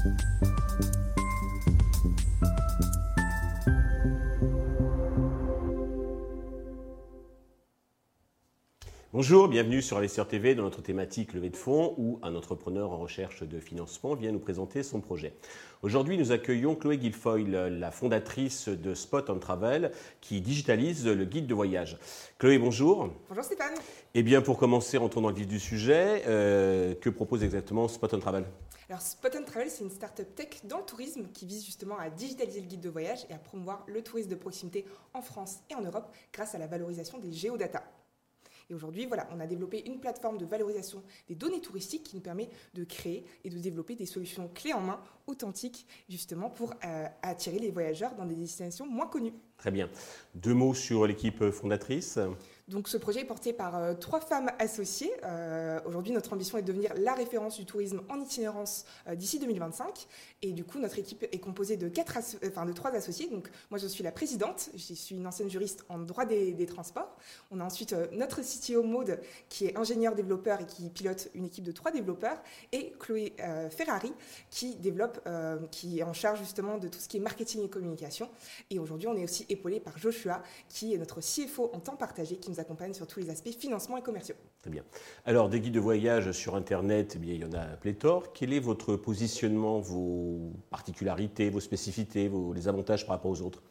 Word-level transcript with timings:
Thank 0.00 0.20
you. 0.42 0.67
Bonjour, 9.18 9.48
bienvenue 9.48 9.82
sur 9.82 9.96
Investisseur 9.96 10.28
TV 10.28 10.54
dans 10.54 10.62
notre 10.62 10.80
thématique 10.80 11.32
levée 11.32 11.50
de 11.50 11.56
fonds 11.56 11.92
où 11.98 12.20
un 12.22 12.36
entrepreneur 12.36 12.92
en 12.92 12.98
recherche 12.98 13.42
de 13.42 13.58
financement 13.58 14.14
vient 14.14 14.30
nous 14.30 14.38
présenter 14.38 14.84
son 14.84 15.00
projet. 15.00 15.34
Aujourd'hui, 15.82 16.16
nous 16.16 16.30
accueillons 16.30 16.76
Chloé 16.76 16.98
Guilfoyle, 16.98 17.50
la 17.50 17.90
fondatrice 17.90 18.68
de 18.68 18.94
Spot 18.94 19.28
on 19.28 19.40
Travel 19.40 19.90
qui 20.20 20.40
digitalise 20.40 21.04
le 21.04 21.24
guide 21.24 21.48
de 21.48 21.54
voyage. 21.54 21.98
Chloé, 22.38 22.58
bonjour. 22.58 23.08
Bonjour 23.28 23.42
Stéphane. 23.42 23.74
Eh 24.14 24.22
bien, 24.22 24.40
pour 24.40 24.56
commencer, 24.56 24.98
rentrons 24.98 25.22
dans 25.22 25.30
le 25.30 25.34
vif 25.34 25.48
du 25.48 25.58
sujet. 25.58 26.22
Euh, 26.28 26.94
que 26.94 27.10
propose 27.10 27.42
exactement 27.42 27.88
Spot 27.88 28.14
on 28.14 28.20
Travel? 28.20 28.44
Alors 28.88 29.02
Spot 29.02 29.36
on 29.36 29.44
Travel, 29.44 29.68
c'est 29.68 29.82
une 29.82 29.90
start-up 29.90 30.32
tech 30.36 30.60
dans 30.62 30.78
le 30.78 30.84
tourisme 30.84 31.26
qui 31.34 31.44
vise 31.44 31.66
justement 31.66 31.98
à 31.98 32.08
digitaliser 32.08 32.60
le 32.60 32.68
guide 32.68 32.82
de 32.82 32.88
voyage 32.88 33.26
et 33.30 33.34
à 33.34 33.38
promouvoir 33.38 33.84
le 33.88 34.00
tourisme 34.00 34.30
de 34.30 34.36
proximité 34.36 34.84
en 35.12 35.22
France 35.22 35.56
et 35.70 35.74
en 35.74 35.80
Europe 35.80 36.06
grâce 36.32 36.54
à 36.54 36.58
la 36.58 36.68
valorisation 36.68 37.18
des 37.18 37.32
géodatas. 37.32 37.82
Et 38.70 38.74
aujourd'hui, 38.74 39.06
voilà, 39.06 39.28
on 39.34 39.40
a 39.40 39.46
développé 39.46 39.84
une 39.86 39.98
plateforme 39.98 40.38
de 40.38 40.44
valorisation 40.44 41.02
des 41.28 41.34
données 41.34 41.60
touristiques 41.60 42.02
qui 42.02 42.16
nous 42.16 42.22
permet 42.22 42.48
de 42.74 42.84
créer 42.84 43.24
et 43.44 43.50
de 43.50 43.58
développer 43.58 43.94
des 43.94 44.06
solutions 44.06 44.48
clés 44.48 44.74
en 44.74 44.80
main, 44.80 45.00
authentiques, 45.26 45.86
justement 46.08 46.50
pour 46.50 46.74
euh, 46.84 47.06
attirer 47.22 47.58
les 47.58 47.70
voyageurs 47.70 48.14
dans 48.14 48.26
des 48.26 48.34
destinations 48.34 48.86
moins 48.86 49.06
connues. 49.06 49.34
Très 49.56 49.70
bien. 49.70 49.88
Deux 50.34 50.54
mots 50.54 50.74
sur 50.74 51.06
l'équipe 51.06 51.50
fondatrice. 51.50 52.18
Donc 52.68 52.88
ce 52.88 52.98
projet 52.98 53.20
est 53.20 53.24
porté 53.24 53.52
par 53.54 53.76
euh, 53.76 53.94
trois 53.94 54.20
femmes 54.20 54.50
associées. 54.58 55.10
Euh, 55.24 55.80
aujourd'hui, 55.86 56.12
notre 56.12 56.34
ambition 56.34 56.58
est 56.58 56.62
de 56.62 56.66
devenir 56.66 56.92
la 56.96 57.14
référence 57.14 57.56
du 57.56 57.64
tourisme 57.64 58.02
en 58.10 58.20
itinérance 58.20 58.84
euh, 59.08 59.14
d'ici 59.14 59.38
2025. 59.38 60.06
Et 60.42 60.52
du 60.52 60.64
coup, 60.64 60.78
notre 60.78 60.98
équipe 60.98 61.26
est 61.32 61.38
composée 61.38 61.78
de, 61.78 61.88
trois 61.88 62.90
associés. 62.90 63.28
Donc 63.30 63.48
moi, 63.70 63.78
je 63.78 63.86
suis 63.86 64.04
la 64.04 64.12
présidente. 64.12 64.68
Je 64.74 64.94
suis 64.94 65.16
une 65.16 65.26
ancienne 65.26 65.48
juriste 65.48 65.84
en 65.88 65.98
droit 65.98 66.26
des, 66.26 66.66
transports. 66.66 67.16
On 67.50 67.60
a 67.60 67.64
ensuite 67.64 67.94
notre 68.12 68.42
CTO 68.42 68.82
Maude, 68.82 69.18
qui 69.48 69.66
est 69.66 69.78
ingénieur 69.78 70.14
développeur 70.14 70.60
et 70.60 70.66
qui 70.66 70.90
pilote 70.90 71.30
une 71.34 71.46
équipe 71.46 71.64
de 71.64 71.72
trois 71.72 71.90
développeurs. 71.90 72.42
Et 72.72 72.92
Chloé 72.98 73.34
Ferrari, 73.70 74.12
qui 74.50 74.74
développe, 74.76 75.26
qui 75.70 76.00
est 76.00 76.02
en 76.02 76.12
charge 76.12 76.40
justement 76.40 76.76
de 76.76 76.88
tout 76.88 76.98
ce 76.98 77.08
qui 77.08 77.16
est 77.16 77.20
marketing 77.20 77.64
et 77.64 77.70
communication. 77.70 78.28
Et 78.70 78.78
aujourd'hui, 78.78 79.08
on 79.08 79.16
est 79.16 79.24
aussi 79.24 79.46
épaulé 79.48 79.80
par 79.80 79.96
Joshua, 79.96 80.42
qui 80.68 80.94
est 80.94 80.98
notre 80.98 81.20
CFO 81.20 81.70
en 81.72 81.80
temps 81.80 81.96
partagé, 81.96 82.36
qui 82.36 82.50
nous 82.50 82.57
accompagne 82.60 82.94
sur 82.94 83.06
tous 83.06 83.20
les 83.20 83.30
aspects 83.30 83.50
financement 83.50 83.96
et 83.96 84.02
commerciaux. 84.02 84.34
Très 84.62 84.70
bien. 84.70 84.84
Alors, 85.24 85.48
des 85.48 85.60
guides 85.60 85.74
de 85.74 85.80
voyage 85.80 86.32
sur 86.32 86.54
Internet, 86.54 87.16
eh 87.16 87.26
il 87.26 87.40
y 87.40 87.44
en 87.44 87.52
a 87.52 87.64
pléthore. 87.76 88.32
Quel 88.32 88.52
est 88.52 88.60
votre 88.60 88.96
positionnement, 88.96 89.80
vos 89.80 90.52
particularités, 90.70 91.50
vos 91.50 91.60
spécificités, 91.60 92.30
les 92.54 92.68
avantages 92.68 93.06
par 93.06 93.16
rapport 93.16 93.30
aux 93.30 93.42
autres? 93.42 93.62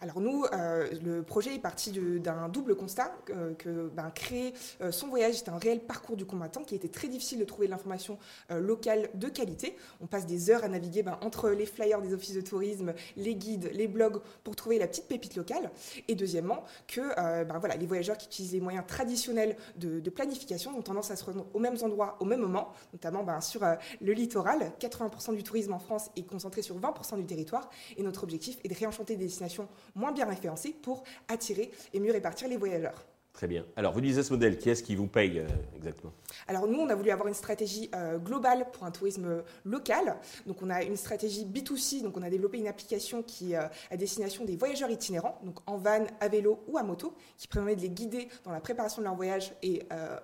Alors 0.00 0.20
nous, 0.20 0.44
euh, 0.52 0.88
le 1.02 1.22
projet 1.22 1.54
est 1.54 1.60
parti 1.60 1.92
d'un 2.20 2.48
double 2.48 2.76
constat, 2.76 3.12
euh, 3.30 3.54
que 3.54 3.88
ben, 3.88 4.10
créer 4.10 4.52
euh, 4.80 4.92
son 4.92 5.08
voyage 5.08 5.36
est 5.36 5.48
un 5.48 5.58
réel 5.58 5.80
parcours 5.80 6.16
du 6.16 6.26
combattant 6.26 6.62
qui 6.62 6.74
était 6.74 6.88
très 6.88 7.08
difficile 7.08 7.38
de 7.38 7.44
trouver 7.44 7.66
de 7.66 7.72
l'information 7.72 8.18
locale 8.50 9.08
de 9.14 9.28
qualité. 9.28 9.76
On 10.00 10.06
passe 10.06 10.26
des 10.26 10.50
heures 10.50 10.64
à 10.64 10.68
naviguer 10.68 11.02
ben, 11.02 11.18
entre 11.22 11.50
les 11.50 11.66
flyers 11.66 12.00
des 12.02 12.12
offices 12.12 12.34
de 12.34 12.40
tourisme, 12.40 12.94
les 13.16 13.34
guides, 13.34 13.70
les 13.72 13.88
blogs 13.88 14.20
pour 14.44 14.56
trouver 14.56 14.78
la 14.78 14.86
petite 14.86 15.06
pépite 15.06 15.36
locale. 15.36 15.70
Et 16.08 16.14
deuxièmement, 16.14 16.64
que 16.86 17.14
ben, 17.44 17.58
voilà, 17.58 17.76
les 17.76 17.86
voyageurs 17.86 18.16
qui 18.18 18.26
utilisent 18.26 18.52
les 18.52 18.60
moyens 18.60 18.84
traditionnels 18.86 19.56
de, 19.76 20.00
de, 20.00 20.10
planification 20.10 20.76
ont 20.76 20.82
tendance 20.82 21.10
à 21.10 21.16
se 21.16 21.24
rendre 21.24 21.46
aux 21.54 21.58
mêmes 21.58 21.76
endroits 21.82 22.16
au 22.20 22.24
même 22.24 22.40
moment, 22.40 22.72
notamment 22.92 23.24
sur 23.40 23.62
le 24.00 24.12
littoral. 24.12 24.72
80% 24.80 25.34
du 25.34 25.42
tourisme 25.42 25.72
en 25.72 25.78
France 25.78 26.10
est 26.16 26.26
concentré 26.26 26.62
sur 26.62 26.78
20% 26.78 27.16
du 27.16 27.26
territoire 27.26 27.68
et 27.96 28.02
notre 28.02 28.22
objectif 28.24 28.58
est 28.64 28.68
de 28.68 28.74
réenchanter 28.74 29.16
des 29.16 29.24
destinations 29.24 29.68
moins 29.94 30.12
bien 30.12 30.26
référencés 30.26 30.74
pour 30.82 31.04
attirer 31.28 31.70
et 31.92 32.00
mieux 32.00 32.12
répartir 32.12 32.48
les 32.48 32.56
voyageurs. 32.56 33.04
Très 33.36 33.48
bien. 33.48 33.66
Alors, 33.76 33.92
vous 33.92 34.00
ce 34.00 34.32
modèle, 34.32 34.56
qui 34.56 34.70
est-ce 34.70 34.82
qui 34.82 34.96
vous 34.96 35.08
paye 35.08 35.40
euh, 35.40 35.46
exactement? 35.76 36.10
Alors, 36.48 36.66
nous, 36.66 36.78
on 36.78 36.88
a 36.88 36.94
voulu 36.94 37.10
avoir 37.10 37.28
une 37.28 37.34
stratégie 37.34 37.90
euh, 37.94 38.16
globale 38.16 38.68
pour 38.72 38.84
un 38.84 38.90
tourisme 38.90 39.42
local. 39.66 40.16
Donc, 40.46 40.62
on 40.62 40.70
a 40.70 40.82
une 40.82 40.96
stratégie 40.96 41.44
B2C. 41.44 42.00
Donc, 42.00 42.16
on 42.16 42.22
a 42.22 42.30
développé 42.30 42.56
une 42.56 42.66
application 42.66 43.22
qui 43.22 43.52
est 43.52 43.58
euh, 43.58 43.68
à 43.90 43.98
destination 43.98 44.46
des 44.46 44.56
voyageurs 44.56 44.88
itinérants, 44.88 45.38
donc 45.44 45.58
en 45.66 45.76
van, 45.76 46.06
à 46.18 46.28
vélo 46.28 46.64
ou 46.66 46.78
à 46.78 46.82
moto, 46.82 47.14
qui 47.36 47.46
permet 47.46 47.76
de 47.76 47.82
les 47.82 47.90
guider 47.90 48.28
dans 48.42 48.52
la 48.52 48.60
préparation 48.60 49.02
de 49.02 49.04
leur 49.04 49.16
voyage 49.16 49.52
et 49.62 49.82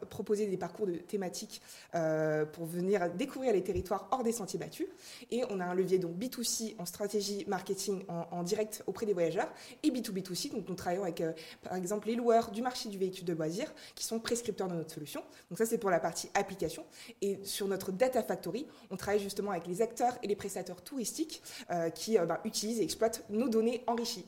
proposer 0.09 0.47
des 0.47 0.57
parcours 0.57 0.87
de 0.87 0.95
thématiques 0.95 1.61
pour 2.53 2.65
venir 2.65 3.11
découvrir 3.11 3.53
les 3.53 3.63
territoires 3.63 4.09
hors 4.11 4.23
des 4.23 4.33
sentiers 4.33 4.59
battus. 4.59 4.87
Et 5.31 5.43
on 5.51 5.61
a 5.61 5.65
un 5.65 5.75
levier 5.75 5.99
donc 5.99 6.17
B2C 6.17 6.77
en 6.79 6.87
stratégie 6.87 7.45
marketing 7.47 8.05
en 8.09 8.43
direct 8.43 8.83
auprès 8.87 9.07
des 9.07 9.13
voyageurs 9.13 9.49
et 9.83 9.91
B2B2C. 9.91 10.53
Donc, 10.53 10.69
nous 10.69 10.75
travaillons 10.75 11.03
avec, 11.03 11.23
par 11.63 11.75
exemple, 11.75 12.09
les 12.09 12.15
loueurs 12.15 12.51
du 12.51 12.63
marché 12.63 12.89
du 12.89 12.99
véhicules 13.03 13.25
de 13.25 13.33
loisirs 13.33 13.73
qui 13.95 14.05
sont 14.05 14.19
prescripteurs 14.19 14.69
de 14.69 14.75
notre 14.75 14.93
solution. 14.93 15.23
Donc 15.51 15.59
ça, 15.59 15.67
c'est 15.67 15.79
pour 15.79 15.91
la 15.91 16.01
partie 16.01 16.31
application. 16.35 16.85
Et 17.21 17.39
sur 17.43 17.69
notre 17.69 17.93
Data 17.93 18.23
Factory, 18.23 18.67
on 18.91 18.97
travaille 18.97 19.21
justement 19.21 19.51
avec 19.51 19.67
les 19.67 19.83
acteurs 19.83 20.17
et 20.23 20.27
les 20.27 20.37
prestataires 20.37 20.83
touristiques 20.83 21.43
euh, 21.71 21.91
qui 21.91 22.19
euh, 22.19 22.27
ben, 22.27 22.39
utilisent 22.45 22.81
et 22.81 22.85
exploitent 22.85 23.25
nos 23.31 23.49
données 23.49 23.83
enrichies. 23.87 24.27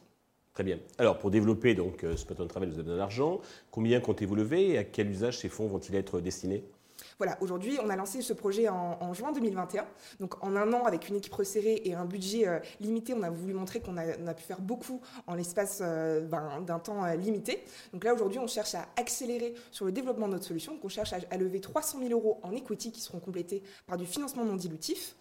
Très 0.53 0.65
bien. 0.65 0.79
Alors, 0.99 1.19
pour 1.19 1.31
développer 1.31 1.75
donc, 1.75 2.05
euh, 2.05 2.17
Spot 2.17 2.39
on 2.41 2.47
Travel, 2.47 2.69
vous 2.69 2.75
avez 2.77 2.84
besoin 2.84 2.99
d'argent. 2.99 3.41
Combien 3.71 4.01
comptez-vous 4.01 4.37
lever 4.37 4.71
et 4.71 4.79
à 4.79 4.84
quel 4.84 5.11
usage 5.11 5.39
ces 5.39 5.49
fonds 5.49 5.67
vont-ils 5.67 5.97
être 5.97 6.21
destinés? 6.21 6.65
Voilà, 7.19 7.37
aujourd'hui, 7.41 7.78
on 7.82 7.91
a 7.91 7.97
lancé 7.97 8.22
ce 8.22 8.32
projet 8.32 8.69
en, 8.69 9.12
juin 9.15 9.32
2021. 9.32 9.87
Donc, 10.21 10.43
en 10.43 10.56
un 10.56 10.72
an, 10.72 10.84
avec 10.84 11.09
une 11.09 11.16
équipe 11.16 11.34
resserrée 11.34 11.82
et 11.84 11.94
un 11.94 12.05
budget 12.05 12.49
euh, 12.49 12.59
limité, 12.81 13.15
on 13.15 13.22
a 13.22 13.31
voulu 13.31 13.55
montrer 13.55 13.81
qu'on 13.81 13.97
a, 13.97 14.34
pu 14.34 14.43
faire 14.43 14.60
beaucoup 14.60 15.00
en 15.27 15.34
l'espace 15.34 15.78
euh, 15.83 16.21
ben, 16.21 16.60
d'un 16.62 16.78
temps 16.78 17.04
euh, 17.04 17.15
limité. 17.15 17.65
Donc 17.93 18.04
là, 18.04 18.15
aujourd'hui, 18.15 18.38
on 18.38 18.47
cherche 18.47 18.75
à 18.75 18.87
accélérer 18.97 19.54
sur 19.71 19.84
le 19.84 19.93
développement 19.93 20.27
de 20.27 20.33
notre 20.33 20.44
solution. 20.44 20.72
Donc, 20.75 20.84
on 20.84 20.88
cherche 20.88 21.12
à, 21.12 21.37
lever 21.37 21.60
300 21.60 21.99
000 22.00 22.10
euros 22.12 22.41
en 22.43 22.53
equity 22.53 22.93
qui 22.93 23.00
seront 23.00 23.21
complétés 23.21 23.62
par 23.87 23.97
du 23.97 24.06
financement 24.06 24.44
non 24.44 24.56
dilutif. 24.56 25.16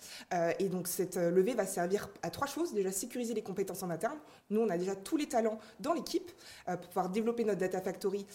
et 0.59 0.69
donc, 0.69 0.87
cette 0.87 1.15
levée 1.15 1.53
va 1.53 1.65
servir 1.65 2.09
à 2.21 2.29
trois 2.29 2.47
choses. 2.47 2.73
Déjà, 2.73 2.91
sécuriser 2.91 3.33
les 3.33 3.41
compétences 3.41 3.83
en 3.83 3.89
interne. 3.89 4.17
Nous, 4.49 4.61
on 4.61 4.69
a 4.69 4.77
déjà 4.77 4.95
tous 4.95 5.17
les 5.17 5.27
talents 5.27 5.59
dans 5.79 5.93
l'équipe 5.93 6.31
pour 6.65 6.87
pouvoir 6.87 7.09
développer 7.09 7.43
notre 7.43 7.59
Data 7.59 7.81
Factory 7.81 8.25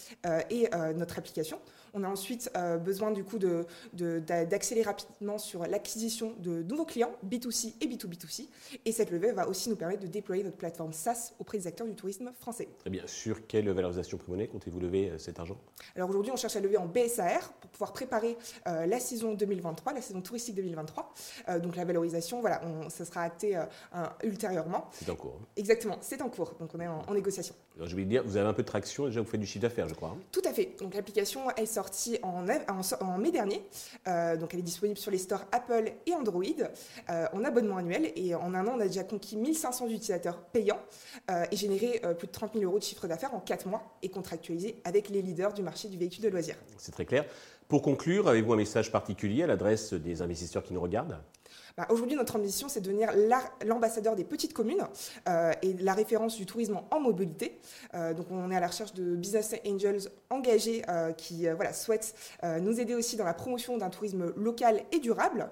et 0.51 0.69
notre 0.97 1.19
application. 1.19 1.61
On 1.95 2.05
a 2.05 2.09
ensuite 2.09 2.51
besoin 2.85 3.11
du 3.11 3.25
coup 3.29 3.39
de 3.39 3.67
d'accélérer 3.93 4.87
rapidement 4.87 5.39
sur 5.39 5.67
l'acquisition 5.67 6.35
de 6.39 6.63
nouveaux 6.63 6.85
clients 6.85 7.13
B2C 7.29 7.75
et 7.81 7.87
B2B2C. 7.87 8.49
Et 8.85 8.93
cette 8.93 9.11
levée 9.11 9.33
va 9.33 9.49
aussi 9.49 9.71
nous 9.71 9.77
permettre 9.77 10.03
de 10.03 10.07
déployer 10.07 10.43
notre 10.43 10.57
plateforme 10.57 10.93
SaaS 10.93 11.33
auprès 11.39 11.59
des 11.59 11.67
acteurs 11.67 11.87
du 11.87 11.95
tourisme 11.95 12.33
français. 12.39 12.69
Très 12.79 12.91
bien. 12.91 13.03
Sur 13.07 13.47
quelle 13.47 13.71
valorisation 13.71 14.19
pré 14.19 14.49
comptez-vous 14.49 14.81
lever 14.81 15.11
euh, 15.11 15.19
cet 15.19 15.41
argent? 15.41 15.59
Alors 15.97 16.09
aujourd'hui, 16.11 16.33
on 16.33 16.37
cherche 16.37 16.57
à 16.57 16.61
lever 16.61 16.77
en 16.77 16.87
BSAR 16.87 17.53
pour 17.55 17.71
pouvoir 17.71 17.93
préparer 17.93 18.37
euh, 18.67 18.87
la 18.87 19.01
saison 19.01 19.35
2023, 19.35 19.93
la 19.95 20.03
saison 20.03 20.21
touristique 20.21 20.55
2023. 20.57 21.13
Euh, 21.49 21.59
donc 21.59 21.77
la 21.77 21.85
valorisation, 21.85 22.41
voilà, 22.41 22.61
on, 22.65 22.89
ça 22.91 23.05
sera 23.05 23.23
acté 23.23 23.59
ultérieurement. 24.23 24.89
C'est 24.93 25.11
en 25.11 25.17
cours. 25.17 25.39
Hein. 25.41 25.47
Exactement, 25.57 25.99
c'est 26.01 26.21
en 26.23 26.29
cours. 26.29 26.55
Donc 26.61 26.71
on 26.75 26.81
est 26.81 26.87
en, 26.87 27.15
négociation. 27.15 27.55
Alors, 27.77 27.89
je 27.89 27.97
vais 27.97 28.05
dire, 28.05 28.23
vous 28.25 28.37
avez 28.37 28.49
un 28.49 28.53
peu 28.53 28.63
de 28.63 28.69
traction 28.69 29.07
déjà 29.07 29.21
vous 29.21 29.27
faites 29.27 29.41
du 29.41 29.47
chiffre 29.47 29.63
d'affaires, 29.63 29.89
je 29.89 29.95
crois. 29.95 30.11
Hein. 30.11 30.21
Tout 30.31 30.43
à 30.45 30.53
fait. 30.53 30.77
Donc 30.79 30.95
l'application 30.95 31.51
est 31.53 31.67
sortie 31.67 32.19
en, 32.23 32.45
en, 32.49 33.07
en 33.07 33.18
mai 33.19 33.31
dernier. 33.31 33.63
Euh, 34.07 34.37
donc 34.37 34.55
elle 34.55 34.61
est 34.61 34.65
disponible 34.65 34.99
sur 34.99 35.11
les 35.11 35.19
stores 35.19 35.45
Apple 35.53 35.93
et 36.07 36.15
Android 36.15 36.43
euh, 37.11 37.27
en 37.33 37.45
abonnement 37.45 37.77
annuel. 37.77 38.13
Et 38.17 38.35
en 38.35 38.55
un 38.55 38.67
an, 38.67 38.75
on 38.77 38.81
a 38.81 38.87
déjà 38.87 39.05
conquis 39.05 39.37
1500 39.37 39.87
utilisateurs 39.87 40.39
payants 40.39 40.81
euh, 41.31 41.45
et 41.51 41.57
généré 41.57 42.01
plus 42.19 42.27
de 42.27 42.33
30 42.33 42.55
000 42.55 42.65
euros 42.65 42.79
de 42.79 42.85
chiffre 42.85 43.07
d'affaires 43.07 43.35
en 43.35 43.41
4 43.41 43.67
mois 43.67 43.83
et 44.03 44.09
contractualisé 44.09 44.81
avec 44.85 45.09
les 45.09 45.23
leaders 45.23 45.53
du 45.53 45.63
marché 45.63 45.89
du 45.89 45.99
véhicule 45.99 46.25
de 46.25 46.29
loisirs. 46.29 46.57
C'est 46.77 46.93
très 46.93 47.05
clair. 47.05 47.25
Pour 47.69 47.83
conclure, 47.83 48.29
avez-vous 48.29 48.55
un 48.55 48.57
message 48.57 48.91
particulier 48.91 49.43
à 49.43 49.47
l'adresse 49.47 49.93
des 49.93 50.23
investisseurs 50.23 50.63
qui 50.63 50.73
nous 50.73 50.81
regardent? 50.81 51.19
Bah, 51.79 51.87
aujourd'hui, 51.91 52.17
notre 52.17 52.35
ambition, 52.35 52.69
c'est 52.69 52.81
de 52.81 52.87
devenir 52.87 53.13
l'ambassadeur 53.65 54.17
des 54.17 54.25
petites 54.25 54.53
communes 54.53 54.83
euh, 55.29 55.53
et 55.63 55.75
la 55.75 55.95
référence 55.95 56.35
du 56.35 56.45
tourisme 56.45 56.81
en 56.91 56.99
mobilité. 56.99 57.61
Euh, 57.95 58.15
donc, 58.15 58.27
on 58.33 58.51
est 58.51 58.57
à 58.57 58.59
la 58.59 58.67
recherche 58.67 58.95
de 58.95 59.15
business 59.15 59.55
angels 59.65 60.11
engagés 60.29 60.83
euh, 60.89 61.13
qui 61.13 61.47
voilà, 61.49 61.73
souhaitent 61.73 62.17
nous 62.61 62.81
aider 62.81 62.97
aussi 62.97 63.15
dans 63.15 63.25
la 63.25 63.33
promotion 63.33 63.79
d'un 63.79 63.91
tourisme 63.91 64.33
local 64.37 64.83
et 64.91 64.99
durable 64.99 65.51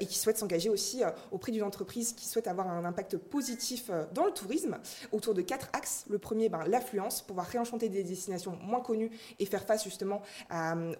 et 0.00 0.06
qui 0.06 0.18
souhaitent 0.18 0.38
s'engager 0.38 0.70
aussi 0.70 1.02
auprès 1.30 1.52
d'une 1.52 1.62
entreprise 1.62 2.12
qui 2.12 2.26
souhaite 2.26 2.46
avoir 2.46 2.68
un 2.68 2.84
impact 2.84 3.16
positif 3.18 3.90
dans 4.14 4.24
le 4.24 4.30
tourisme 4.30 4.78
autour 5.12 5.34
de 5.34 5.42
quatre 5.42 5.68
axes. 5.72 6.06
Le 6.08 6.18
premier, 6.18 6.48
ben, 6.48 6.64
l'affluence, 6.66 7.20
pouvoir 7.20 7.46
réenchanter 7.46 7.88
des 7.88 8.02
destinations 8.02 8.56
moins 8.62 8.80
connues 8.80 9.10
et 9.38 9.44
faire 9.44 9.64
face 9.64 9.84
justement 9.84 10.22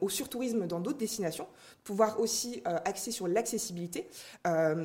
au 0.01 0.09
surtourisme 0.09 0.67
dans 0.67 0.81
d'autres 0.81 0.99
destinations. 0.99 1.47
Pouvoir 1.85 2.21
aussi 2.21 2.63
axer 2.85 3.13
sur 3.13 3.29
l'accessibilité. 3.29 4.09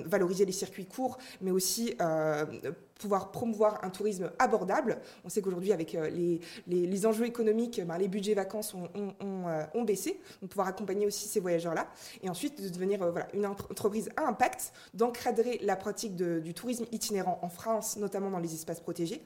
Valoriser 0.05 0.45
les 0.45 0.51
circuits 0.51 0.85
courts, 0.85 1.17
mais 1.41 1.51
aussi 1.51 1.95
euh, 2.01 2.45
pouvoir 3.00 3.31
promouvoir 3.31 3.84
un 3.84 3.90
tourisme 3.90 4.31
abordable. 4.40 5.00
On 5.25 5.30
sait 5.30 5.42
qu'aujourd'hui, 5.42 5.72
avec 5.72 5.95
euh, 5.95 6.10
les, 6.10 6.40
les, 6.68 7.06
enjeux 7.06 7.25
économiques, 7.25 7.81
ben, 7.86 7.98
les 7.98 8.07
budgets 8.07 8.34
vacances 8.34 8.74
ont, 8.74 8.90
ont, 8.95 9.45
ont, 9.74 9.84
baissé. 9.84 10.19
Donc, 10.42 10.51
pouvoir 10.51 10.68
accompagner 10.68 11.06
aussi 11.06 11.28
ces 11.28 11.40
voyageurs-là. 11.40 11.88
Et 12.22 12.30
ensuite, 12.30 12.62
de 12.62 12.69
devenir 12.69 13.00
voilà, 13.00 13.28
une 13.34 13.45
entreprise 13.45 14.10
à 14.16 14.28
impact, 14.28 14.74
d'encadrer 14.94 15.60
la 15.63 15.75
pratique 15.75 16.16
du 16.16 16.54
tourisme 16.54 16.86
itinérant 16.92 17.40
en 17.42 17.50
France, 17.50 17.98
notamment 17.98 18.30
dans 18.30 18.40
les 18.40 18.54
espaces 18.54 18.80
protégés, 18.80 19.24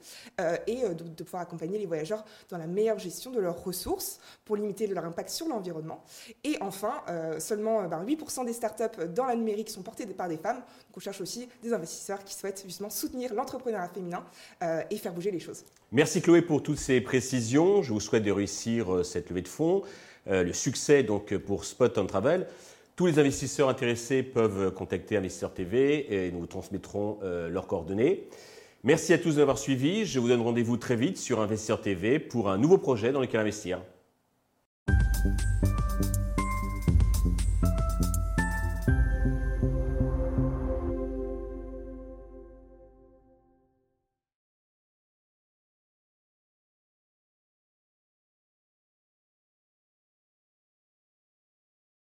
et 0.66 0.82
de, 0.82 1.04
de, 1.04 1.22
pouvoir 1.22 1.42
accompagner 1.42 1.78
les 1.78 1.86
voyageurs 1.86 2.24
dans 2.48 2.58
la 2.58 2.66
meilleure 2.66 2.98
gestion 2.98 3.30
de 3.30 3.40
leurs 3.40 3.62
ressources 3.62 4.18
pour 4.44 4.56
limiter 4.56 4.86
leur 4.86 5.04
impact 5.04 5.30
sur 5.30 5.46
l'environnement. 5.48 6.02
Et 6.44 6.56
enfin, 6.60 7.02
seulement 7.38 7.86
ben, 7.86 8.04
8% 8.04 8.44
des 8.44 8.52
startups 8.52 9.06
dans 9.14 9.24
la 9.24 9.36
numérique 9.36 9.70
sont 9.70 9.82
portées 9.82 10.06
par 10.06 10.28
des 10.28 10.36
femmes. 10.36 10.58
Donc 10.58 10.96
on 10.96 11.00
cherche 11.00 11.20
aussi 11.20 11.48
des 11.62 11.72
investisseurs 11.72 12.24
qui 12.24 12.34
souhaitent 12.34 12.62
justement 12.64 12.90
soutenir 12.90 13.34
l'entrepreneuriat 13.70 13.88
féminin 13.88 14.24
euh, 14.62 14.82
et 14.90 14.96
faire 14.96 15.12
bouger 15.12 15.30
les 15.30 15.40
choses. 15.40 15.64
Merci 15.92 16.20
Chloé 16.20 16.42
pour 16.42 16.62
toutes 16.62 16.78
ces 16.78 17.00
précisions. 17.00 17.82
Je 17.82 17.92
vous 17.92 18.00
souhaite 18.00 18.24
de 18.24 18.30
réussir 18.30 18.94
euh, 18.94 19.02
cette 19.02 19.30
levée 19.30 19.42
de 19.42 19.48
fonds, 19.48 19.82
euh, 20.28 20.42
le 20.42 20.52
succès 20.52 21.02
donc 21.02 21.36
pour 21.36 21.64
Spot 21.64 21.96
on 21.98 22.06
Travel. 22.06 22.46
Tous 22.96 23.06
les 23.06 23.18
investisseurs 23.18 23.68
intéressés 23.68 24.22
peuvent 24.22 24.72
contacter 24.72 25.16
Investisseur 25.16 25.54
TV 25.54 26.26
et 26.26 26.32
nous 26.32 26.40
vous 26.40 26.46
transmettrons 26.46 27.20
leurs 27.22 27.68
coordonnées. 27.68 28.26
Merci 28.82 29.12
à 29.12 29.18
tous 29.18 29.36
d'avoir 29.36 29.56
suivi. 29.56 30.04
Je 30.04 30.18
vous 30.18 30.26
donne 30.26 30.40
rendez-vous 30.40 30.76
très 30.76 30.96
vite 30.96 31.16
sur 31.16 31.40
Investisseur 31.40 31.80
TV 31.80 32.18
pour 32.18 32.50
un 32.50 32.58
nouveau 32.58 32.76
projet 32.76 33.12
dans 33.12 33.20
lequel 33.20 33.38
investir. 33.38 33.80